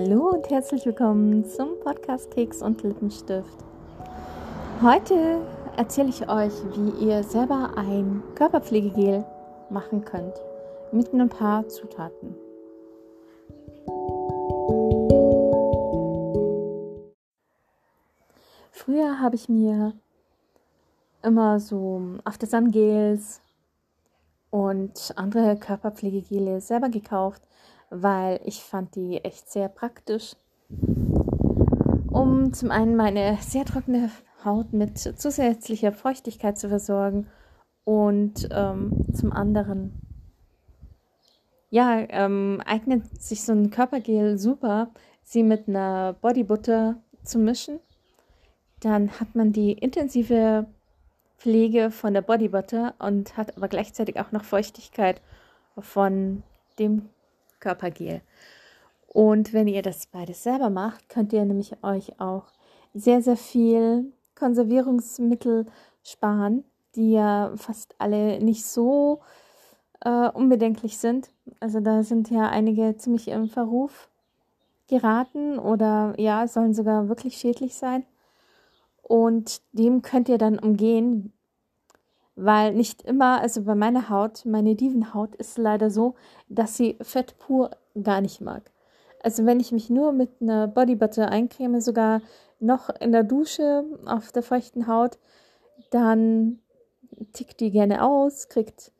[0.00, 3.58] Hallo und herzlich willkommen zum Podcast Keks und Lippenstift.
[4.80, 5.40] Heute
[5.76, 9.24] erzähle ich euch, wie ihr selber ein Körperpflegegel
[9.70, 10.34] machen könnt
[10.92, 12.36] mit ein paar Zutaten.
[18.70, 19.94] Früher habe ich mir
[21.24, 23.40] immer so After-Sun-Gels
[24.50, 27.42] und andere Körperpflegegele selber gekauft,
[27.90, 30.36] weil ich fand die echt sehr praktisch,
[32.10, 34.10] um zum einen meine sehr trockene
[34.44, 37.26] Haut mit zusätzlicher Feuchtigkeit zu versorgen
[37.84, 40.08] und ähm, zum anderen
[41.70, 44.90] ja, ähm, eignet sich so ein Körpergel super,
[45.22, 47.80] sie mit einer Bodybutter zu mischen.
[48.80, 50.66] Dann hat man die intensive
[51.36, 55.20] Pflege von der Bodybutter und hat aber gleichzeitig auch noch Feuchtigkeit
[55.78, 56.42] von
[56.78, 57.10] dem
[57.60, 58.20] Körpergel.
[59.06, 62.44] Und wenn ihr das beides selber macht, könnt ihr nämlich euch auch
[62.94, 65.66] sehr, sehr viel Konservierungsmittel
[66.02, 66.64] sparen,
[66.94, 69.20] die ja fast alle nicht so
[70.00, 71.30] äh, unbedenklich sind.
[71.60, 74.08] Also da sind ja einige ziemlich im Verruf
[74.88, 78.04] geraten oder ja, sollen sogar wirklich schädlich sein.
[79.02, 81.32] Und dem könnt ihr dann umgehen,
[82.38, 86.14] weil nicht immer, also bei meiner Haut, meine Dievenhaut ist leider so,
[86.48, 88.70] dass sie Fett pur gar nicht mag.
[89.22, 92.22] Also wenn ich mich nur mit einer Bodybutter eincreme, sogar
[92.60, 95.18] noch in der Dusche auf der feuchten Haut,
[95.90, 96.60] dann
[97.32, 98.92] tickt die gerne aus, kriegt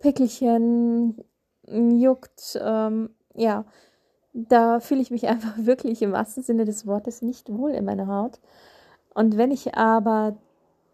[0.00, 1.24] Pickelchen,
[1.66, 3.64] juckt, ähm, ja,
[4.34, 8.08] da fühle ich mich einfach wirklich im wahrsten Sinne des Wortes nicht wohl in meiner
[8.08, 8.40] Haut.
[9.14, 10.36] Und wenn ich aber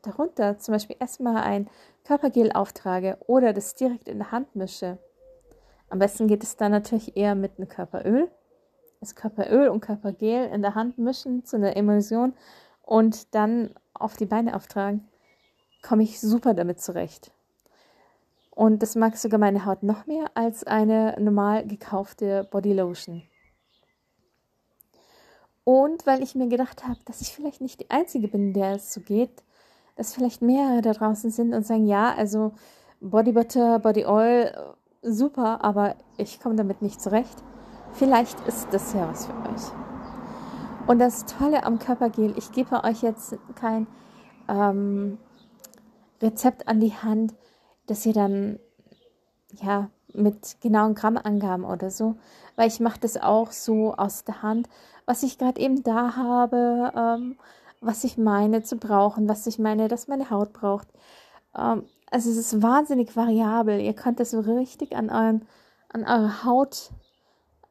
[0.06, 1.68] darunter zum Beispiel erstmal ein
[2.04, 4.98] Körpergel auftrage oder das direkt in der Hand mische.
[5.88, 8.30] Am besten geht es dann natürlich eher mit einem Körperöl.
[9.00, 12.34] Das Körperöl und Körpergel in der Hand mischen zu einer Emulsion
[12.82, 15.08] und dann auf die Beine auftragen,
[15.82, 17.32] komme ich super damit zurecht.
[18.50, 23.22] Und das mag sogar meine Haut noch mehr als eine normal gekaufte Bodylotion.
[25.64, 28.92] Und weil ich mir gedacht habe, dass ich vielleicht nicht die Einzige bin, der es
[28.92, 29.42] so geht,
[29.96, 32.52] dass vielleicht mehrere da draußen sind und sagen, ja, also
[33.00, 34.52] Body Butter, Body Oil,
[35.02, 37.42] super, aber ich komme damit nicht zurecht.
[37.92, 40.86] Vielleicht ist das ja was für euch.
[40.86, 43.86] Und das Tolle am Körpergel, ich gebe euch jetzt kein
[44.48, 45.18] ähm,
[46.20, 47.34] Rezept an die Hand,
[47.86, 48.58] dass ihr dann
[49.62, 52.16] ja mit genauen Grammangaben oder so,
[52.56, 54.68] weil ich mache das auch so aus der Hand,
[55.06, 57.36] was ich gerade eben da habe, ähm,
[57.80, 60.88] was ich meine zu brauchen, was ich meine, dass meine Haut braucht.
[61.56, 63.80] Ähm, also es ist wahnsinnig variabel.
[63.80, 65.46] Ihr könnt das so richtig an, euren,
[65.88, 66.90] an eure Haut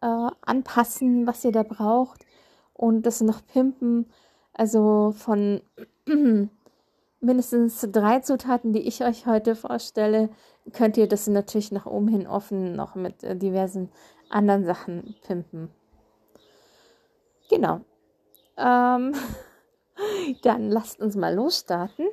[0.01, 2.25] äh, anpassen, was ihr da braucht
[2.73, 4.07] und das noch pimpen.
[4.53, 5.61] Also von
[7.19, 10.29] mindestens drei Zutaten, die ich euch heute vorstelle,
[10.73, 13.89] könnt ihr das natürlich nach oben hin offen noch mit äh, diversen
[14.29, 15.69] anderen Sachen pimpen.
[17.49, 17.81] Genau.
[18.57, 19.13] Ähm,
[20.41, 22.07] Dann lasst uns mal losstarten.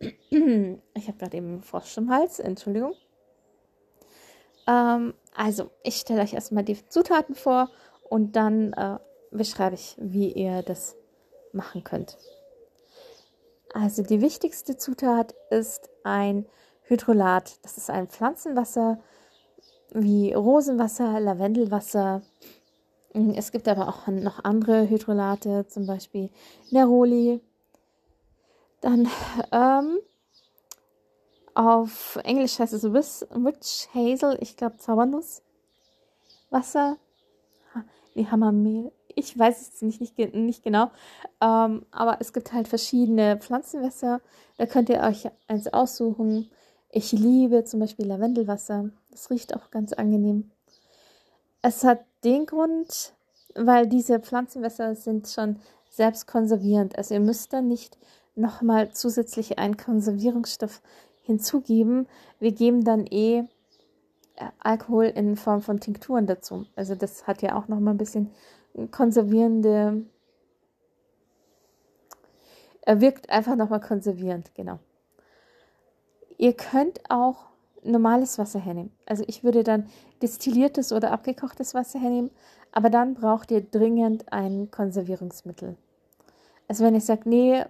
[0.94, 2.94] Ich habe gerade eben Frosch im Hals, Entschuldigung.
[4.66, 7.70] Ähm, also, ich stelle euch erstmal die Zutaten vor
[8.08, 8.98] und dann äh,
[9.30, 10.96] beschreibe ich, wie ihr das
[11.52, 12.18] machen könnt.
[13.74, 16.46] Also, die wichtigste Zutat ist ein
[16.82, 17.58] Hydrolat.
[17.62, 19.00] Das ist ein Pflanzenwasser
[19.94, 22.22] wie Rosenwasser, Lavendelwasser,
[23.14, 26.30] es gibt aber auch noch andere Hydrolate, zum Beispiel
[26.70, 27.40] Neroli.
[28.80, 29.08] Dann
[29.52, 29.98] ähm,
[31.54, 35.42] auf Englisch heißt es Witch Hazel, ich glaube Zaubernuss.
[36.50, 36.96] Wasser.
[38.14, 38.92] Nee, Hammermehl.
[39.14, 40.90] Ich weiß es nicht, nicht, nicht genau.
[41.40, 44.20] Ähm, aber es gibt halt verschiedene Pflanzenwässer.
[44.56, 46.50] Da könnt ihr euch eins aussuchen.
[46.90, 48.90] Ich liebe zum Beispiel Lavendelwasser.
[49.10, 50.50] Das riecht auch ganz angenehm.
[51.62, 53.14] Es hat den Grund,
[53.54, 55.60] weil diese Pflanzenwässer sind schon
[55.90, 56.98] selbst konservierend.
[56.98, 57.98] Also ihr müsst da nicht
[58.34, 60.82] nochmal zusätzlich einen Konservierungsstoff
[61.22, 62.08] hinzugeben.
[62.40, 63.44] Wir geben dann eh
[64.36, 66.66] äh, Alkohol in Form von Tinkturen dazu.
[66.74, 68.32] Also das hat ja auch nochmal ein bisschen
[68.90, 70.04] konservierende,
[72.80, 74.78] er wirkt einfach nochmal konservierend, genau.
[76.38, 77.51] Ihr könnt auch
[77.82, 78.92] normales Wasser hernehmen.
[79.06, 79.86] Also ich würde dann
[80.22, 82.30] destilliertes oder abgekochtes Wasser hernehmen,
[82.70, 85.76] aber dann braucht ihr dringend ein Konservierungsmittel.
[86.68, 87.64] Also wenn ich sage, nee,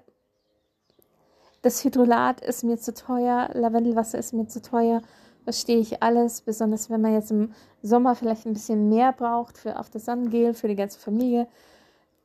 [1.62, 5.02] das Hydrolat ist mir zu teuer, Lavendelwasser ist mir zu teuer
[5.44, 9.78] verstehe ich alles, besonders wenn man jetzt im Sommer vielleicht ein bisschen mehr braucht für
[9.78, 11.48] auf das Sonnengel für die ganze Familie,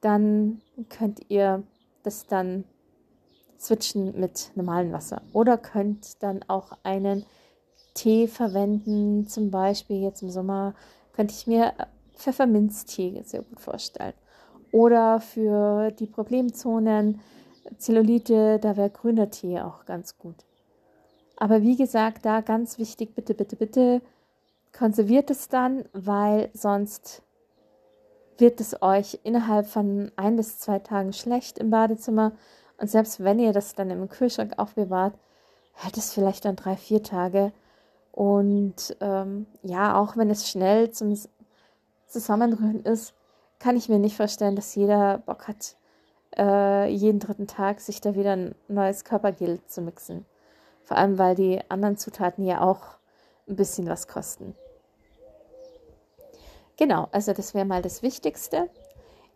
[0.02, 1.64] dann könnt ihr
[2.04, 2.64] das dann
[3.60, 7.26] switchen mit normalem Wasser oder könnt dann auch einen
[7.98, 10.76] Tee verwenden, zum Beispiel jetzt im Sommer
[11.14, 11.74] könnte ich mir
[12.16, 14.14] Pfefferminztee sehr gut vorstellen.
[14.72, 17.20] Oder für die Problemzonen
[17.78, 20.36] Zellulite, da wäre grüner Tee auch ganz gut.
[21.36, 24.02] Aber wie gesagt, da ganz wichtig, bitte, bitte, bitte
[24.78, 27.24] konserviert es dann, weil sonst
[28.38, 32.34] wird es euch innerhalb von ein bis zwei Tagen schlecht im Badezimmer.
[32.78, 35.16] Und selbst wenn ihr das dann im Kühlschrank aufbewahrt,
[35.74, 37.52] hält es vielleicht dann drei, vier Tage.
[38.18, 41.16] Und ähm, ja, auch wenn es schnell zum
[42.08, 43.14] Zusammenrühren ist,
[43.60, 45.76] kann ich mir nicht vorstellen, dass jeder Bock hat,
[46.36, 50.26] äh, jeden dritten Tag sich da wieder ein neues Körpergel zu mixen.
[50.84, 52.98] Vor allem, weil die anderen Zutaten ja auch
[53.48, 54.56] ein bisschen was kosten.
[56.76, 58.68] Genau, also das wäre mal das Wichtigste.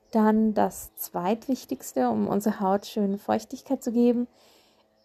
[0.10, 4.28] Dann das zweitwichtigste, um unserer Haut schön Feuchtigkeit zu geben,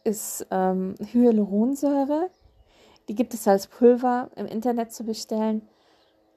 [0.03, 2.31] ist ähm, Hyaluronsäure.
[3.09, 5.69] Die gibt es als Pulver im Internet zu bestellen.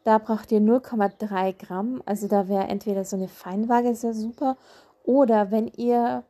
[0.03, 2.01] Da braucht ihr 0,3 Gramm.
[2.05, 4.57] Also da wäre entweder so eine Feinwaage sehr super.
[5.03, 6.23] Oder wenn ihr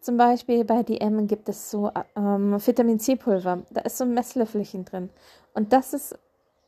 [0.00, 3.62] zum Beispiel bei DM gibt es so ähm, Vitamin C Pulver.
[3.70, 5.10] Da ist so ein Messlöffelchen drin.
[5.54, 6.12] Und das ist,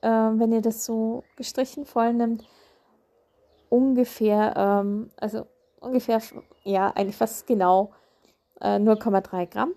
[0.03, 2.45] äh, wenn ihr das so gestrichen voll nimmt,
[3.69, 5.47] ungefähr, ähm, also
[5.81, 6.21] ungefähr,
[6.65, 7.93] ja, eigentlich fast genau
[8.61, 9.75] äh, 0,3 Gramm.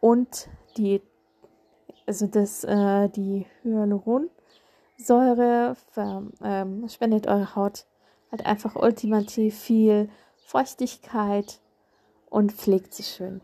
[0.00, 1.00] Und die,
[2.06, 4.30] also das, äh, die Hyaluron
[4.96, 5.76] Säure
[6.42, 7.86] ähm, spendet eure Haut
[8.30, 10.08] halt einfach ultimativ viel
[10.44, 11.60] Feuchtigkeit
[12.30, 13.40] und pflegt sie schön.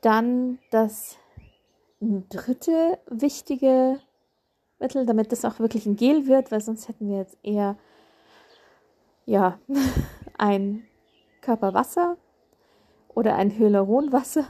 [0.00, 1.16] Dann das
[2.00, 4.00] dritte wichtige
[4.78, 7.76] Mittel, damit das auch wirklich ein Gel wird, weil sonst hätten wir jetzt eher
[9.24, 9.58] ja
[10.38, 10.84] ein
[11.40, 12.16] Körperwasser
[13.08, 14.46] oder ein Hyaluronwasser.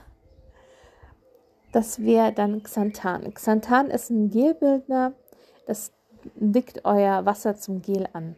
[1.72, 3.32] Das wäre dann Xanthan.
[3.32, 5.14] Xanthan ist ein Gelbildner,
[5.66, 5.92] das
[6.34, 8.36] dickt euer Wasser zum Gel an.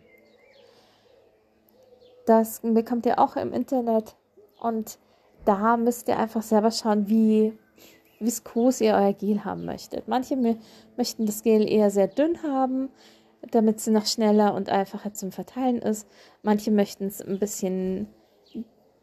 [2.26, 4.16] Das bekommt ihr auch im Internet
[4.60, 4.98] und
[5.44, 7.58] da müsst ihr einfach selber schauen, wie
[8.20, 10.08] viskos ihr euer Gel haben möchtet.
[10.08, 10.36] Manche
[10.96, 12.88] möchten das Gel eher sehr dünn haben,
[13.50, 16.08] damit es noch schneller und einfacher zum Verteilen ist.
[16.42, 18.06] Manche möchten es ein bisschen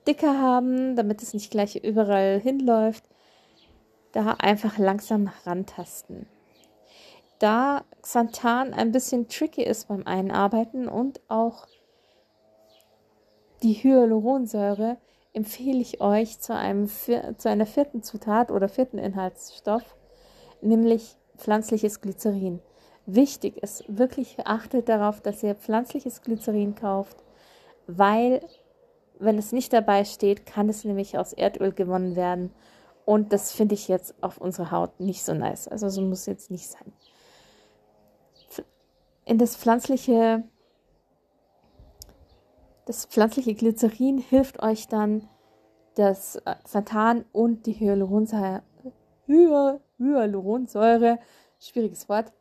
[0.07, 3.03] dicker haben, damit es nicht gleich überall hinläuft.
[4.11, 6.27] Da einfach langsam rantasten
[7.41, 11.65] da Xanthan ein bisschen tricky ist beim Einarbeiten und auch
[13.63, 14.97] die Hyaluronsäure,
[15.33, 19.95] empfehle ich euch zu, einem, zu einer vierten Zutat oder vierten Inhaltsstoff,
[20.61, 22.59] nämlich pflanzliches Glycerin.
[23.05, 27.23] Wichtig ist wirklich achtet darauf, dass ihr pflanzliches Glycerin kauft,
[27.87, 28.41] weil
[29.19, 32.51] wenn es nicht dabei steht, kann es nämlich aus Erdöl gewonnen werden.
[33.05, 35.67] Und das finde ich jetzt auf unserer Haut nicht so nice.
[35.67, 36.93] Also so muss jetzt nicht sein
[39.25, 40.43] in das pflanzliche,
[42.85, 45.27] das pflanzliche Glycerin hilft euch dann,
[45.95, 48.61] das äh, Satan und die Hyaluronsäure,
[49.27, 51.19] Hyaluronsäure,
[51.59, 52.31] schwieriges Wort,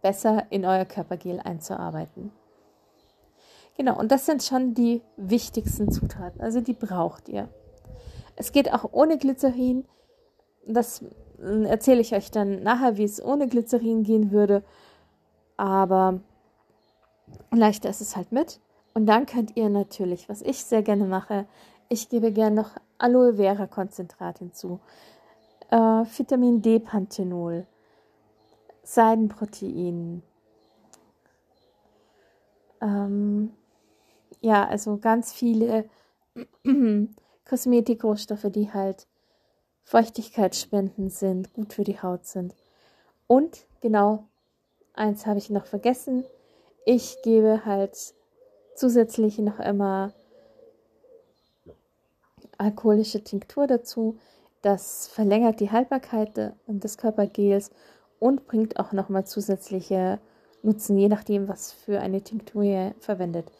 [0.00, 2.32] besser in euer Körpergel einzuarbeiten.
[3.76, 7.48] Genau, und das sind schon die wichtigsten Zutaten, also die braucht ihr.
[8.36, 9.84] Es geht auch ohne Glycerin.
[10.66, 11.02] Das
[11.42, 14.62] äh, erzähle ich euch dann nachher, wie es ohne Glycerin gehen würde.
[15.56, 16.20] Aber
[17.50, 18.60] leichter ist es halt mit.
[18.94, 21.46] Und dann könnt ihr natürlich, was ich sehr gerne mache,
[21.88, 24.80] ich gebe gerne noch Aloe Vera Konzentrat hinzu,
[25.70, 27.66] äh, Vitamin D Panthenol,
[28.82, 30.22] Seidenprotein,
[32.82, 33.52] ähm,
[34.40, 35.88] ja, also ganz viele
[37.48, 39.06] Kosmetikrohstoffe, die halt
[39.84, 42.54] Feuchtigkeitsspenden sind, gut für die Haut sind.
[43.26, 44.24] Und genau
[44.94, 46.24] eins habe ich noch vergessen.
[46.84, 47.96] Ich gebe halt
[48.74, 50.12] zusätzlich noch immer
[52.58, 54.18] alkoholische Tinktur dazu.
[54.62, 57.70] Das verlängert die Haltbarkeit des Körpergels
[58.18, 60.20] und bringt auch nochmal zusätzliche
[60.62, 63.50] Nutzen, je nachdem, was für eine Tinktur ihr verwendet.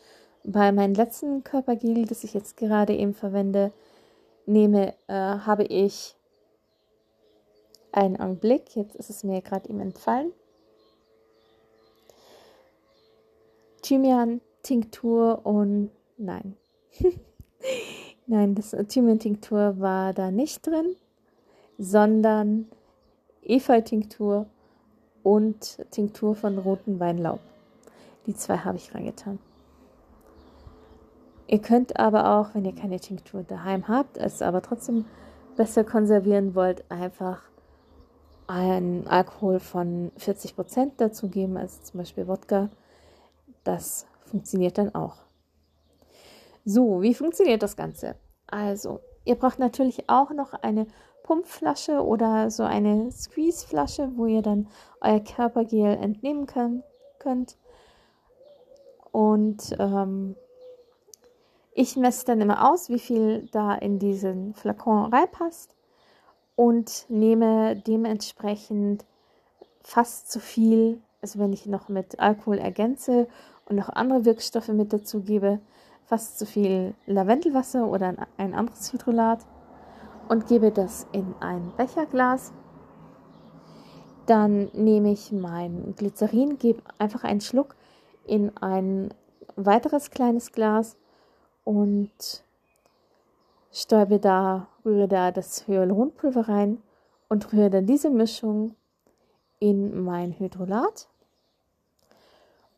[0.45, 3.73] Bei meinem letzten Körpergel, das ich jetzt gerade eben verwende,
[4.47, 6.17] nehme, äh, habe ich
[7.93, 8.75] einen Augenblick.
[8.75, 10.33] Jetzt ist es mir gerade eben entfallen.
[13.83, 16.57] Thymian-Tinktur und nein.
[18.27, 20.97] nein, das Thymian-Tinktur war da nicht drin,
[21.79, 22.69] sondern
[23.43, 24.47] Efeu-Tinktur
[25.23, 27.41] und Tinktur von rotem Weinlaub.
[28.27, 29.39] Die zwei habe ich reingetan.
[31.53, 35.05] Ihr könnt aber auch, wenn ihr keine Tinktur daheim habt, es aber trotzdem
[35.55, 37.43] besser konservieren wollt, einfach
[38.47, 42.71] einen Alkohol von 40% dazugeben, also zum Beispiel Wodka.
[43.65, 45.17] Das funktioniert dann auch.
[46.65, 48.15] So, wie funktioniert das Ganze?
[48.47, 50.87] Also, ihr braucht natürlich auch noch eine
[51.23, 54.69] Pumpflasche oder so eine Squeeze-Flasche, wo ihr dann
[55.03, 56.83] euer Körpergel entnehmen können,
[57.19, 57.59] könnt.
[59.11, 60.35] Und ähm,
[61.75, 65.75] ich messe dann immer aus, wie viel da in diesen Flakon reinpasst
[66.55, 69.05] und nehme dementsprechend
[69.81, 73.26] fast zu viel, also wenn ich noch mit Alkohol ergänze
[73.67, 75.61] und noch andere Wirkstoffe mit dazu gebe,
[76.05, 79.41] fast zu viel Lavendelwasser oder ein anderes Hydrolat
[80.29, 82.52] und gebe das in ein Becherglas.
[84.26, 87.75] Dann nehme ich mein Glycerin, gebe einfach einen Schluck
[88.26, 89.12] in ein
[89.57, 90.97] weiteres kleines Glas
[91.64, 92.45] und
[93.73, 96.83] stäube da, rühre da das Hyaluronpulver rein
[97.28, 98.75] und rühre dann diese Mischung
[99.59, 101.09] in mein Hydrolat.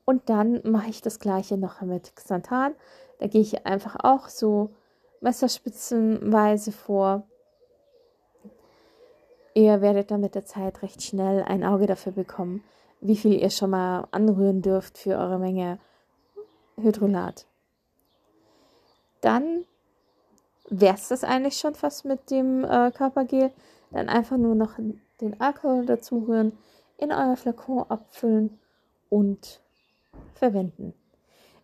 [0.05, 2.75] Und dann mache ich das gleiche noch mit Xanthan.
[3.19, 4.71] Da gehe ich einfach auch so
[5.21, 7.27] messerspitzenweise vor.
[9.55, 12.63] Ihr werdet dann mit der Zeit recht schnell ein Auge dafür bekommen,
[13.01, 15.79] wie viel ihr schon mal anrühren dürft für eure Menge
[16.77, 17.47] Hydrolat.
[19.25, 19.65] Dann
[20.69, 23.53] wäre es das eigentlich schon fast mit dem äh, Körpergel.
[23.91, 24.75] Dann einfach nur noch
[25.23, 26.53] den Alkohol dazu rühren,
[26.99, 28.59] in euer Flakon abfüllen
[29.09, 29.63] und
[30.35, 30.93] verwenden.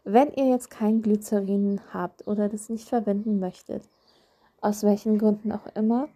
[0.04, 3.82] Wenn ihr jetzt kein Glycerin habt oder das nicht verwenden möchtet,
[4.62, 6.08] aus welchen Gründen auch immer,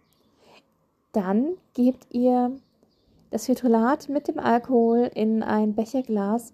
[1.11, 2.57] dann gebt ihr
[3.29, 6.53] das Hydrolat mit dem Alkohol in ein Becherglas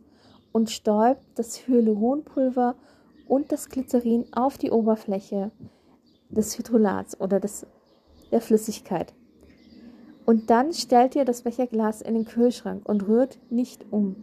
[0.52, 2.76] und stäubt das Hyaluronpulver
[3.32, 5.52] und das Glycerin auf die Oberfläche
[6.30, 7.66] des Hydrolats oder des,
[8.30, 9.14] der Flüssigkeit.
[10.26, 14.18] Und dann stellt ihr das Becherglas in den Kühlschrank und rührt nicht um.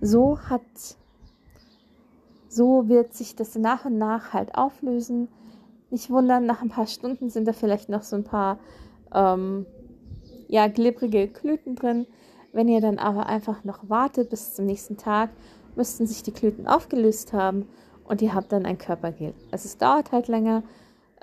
[0.00, 0.62] So hat
[2.48, 5.28] so wird sich das nach und nach halt auflösen.
[5.90, 8.58] Nicht wundern, nach ein paar Stunden sind da vielleicht noch so ein paar
[9.14, 9.66] ähm,
[10.48, 12.06] ja, glibbrige Klüten drin.
[12.54, 15.28] Wenn ihr dann aber einfach noch wartet bis zum nächsten Tag,
[15.74, 17.68] müssten sich die Klüten aufgelöst haben
[18.08, 19.34] und ihr habt dann ein Körpergel.
[19.50, 20.62] Also es dauert halt länger,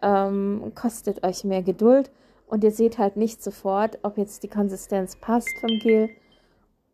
[0.01, 2.11] ähm, kostet euch mehr Geduld
[2.47, 6.09] und ihr seht halt nicht sofort, ob jetzt die Konsistenz passt vom Gel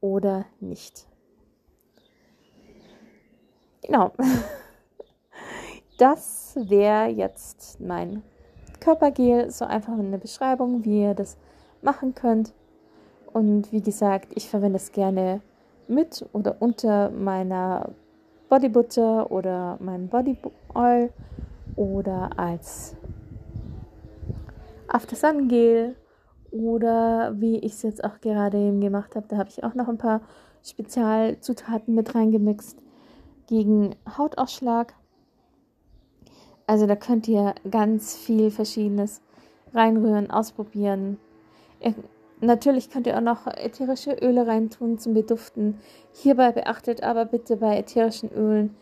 [0.02, 1.06] oder nicht.
[3.82, 4.12] Genau.
[6.00, 8.24] Das wäre jetzt mein
[8.80, 9.52] Körpergel.
[9.52, 11.36] So einfach eine Beschreibung, wie ihr das
[11.82, 12.54] machen könnt.
[13.34, 15.42] Und wie gesagt, ich verwende es gerne
[15.90, 17.90] mit oder unter meiner
[18.50, 20.38] Body Butter oder meinem Body
[20.74, 21.14] Oil
[21.76, 22.96] oder als
[24.88, 25.96] After Sun Gel
[26.52, 29.88] oder wie ich es jetzt auch gerade eben gemacht habe, da habe ich auch noch
[29.88, 30.22] ein paar
[30.64, 32.82] Spezialzutaten mit reingemixt
[33.48, 34.94] gegen Hautausschlag.
[36.66, 39.22] Also da könnt ihr ganz viel Verschiedenes
[39.74, 41.18] reinrühren, ausprobieren.
[41.80, 41.94] Ihr,
[42.42, 45.80] natürlich könnt ihr auch noch ätherische Öle reintun zum Beduften.
[46.12, 48.76] Hierbei beachtet aber bitte bei ätherischen Ölen,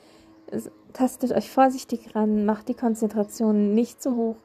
[0.93, 4.37] tastet euch vorsichtig ran, macht die Konzentration nicht zu hoch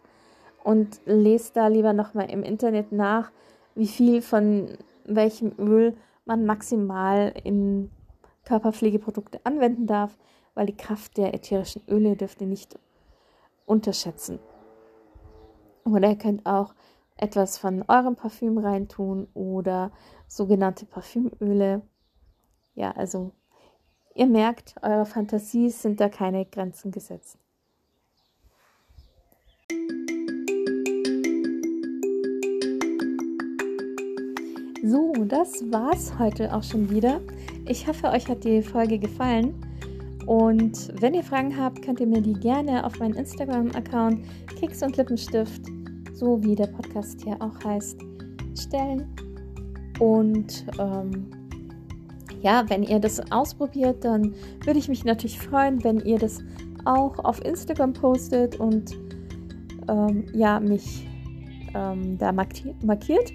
[0.64, 3.30] und lest da lieber nochmal im Internet nach,
[3.74, 4.68] wie viel von
[5.04, 7.90] welchem Öl man maximal in
[8.44, 10.16] Körperpflegeprodukte anwenden darf,
[10.54, 12.78] weil die Kraft der ätherischen Öle dürft ihr nicht
[13.66, 14.38] unterschätzen.
[15.84, 16.74] Oder ihr könnt auch
[17.22, 19.92] etwas von eurem Parfüm reintun oder
[20.26, 21.82] sogenannte Parfümöle.
[22.74, 23.30] Ja, also
[24.16, 27.38] ihr merkt, eurer Fantasie sind da keine Grenzen gesetzt.
[34.84, 37.20] So, das war's heute auch schon wieder.
[37.66, 39.54] Ich hoffe, euch hat die Folge gefallen.
[40.26, 44.24] Und wenn ihr Fragen habt, könnt ihr mir die gerne auf meinen Instagram-Account
[44.58, 45.71] Keks und Lippenstift,
[46.22, 47.98] so wie der Podcast hier auch heißt,
[48.56, 49.12] stellen.
[49.98, 51.26] Und ähm,
[52.40, 54.32] ja, wenn ihr das ausprobiert, dann
[54.64, 56.38] würde ich mich natürlich freuen, wenn ihr das
[56.84, 58.96] auch auf Instagram postet und
[59.88, 61.08] ähm, ja, mich
[61.74, 63.32] ähm, da markiert.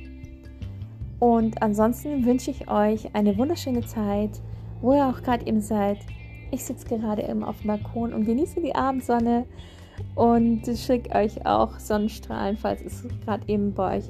[1.20, 4.42] Und ansonsten wünsche ich euch eine wunderschöne Zeit,
[4.80, 5.98] wo ihr auch gerade eben seid.
[6.52, 9.46] Ich sitze gerade eben auf dem Balkon und genieße die Abendsonne
[10.16, 14.06] und schicke euch auch Sonnenstrahlen, falls es gerade eben bei euch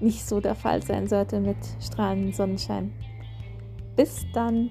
[0.00, 2.92] nicht so der Fall sein sollte mit strahlendem Sonnenschein.
[3.96, 4.70] Bis dann!